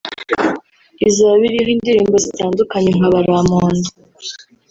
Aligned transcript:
Izaba 1.07 1.41
iriho 1.47 1.69
indirimbo 1.75 2.15
zitandukanye 2.25 2.89
nka 2.97 3.07
Baramponda 3.13 3.89